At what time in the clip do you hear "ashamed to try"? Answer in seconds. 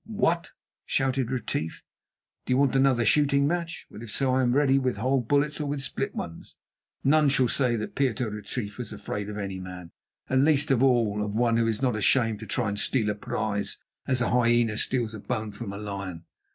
11.95-12.71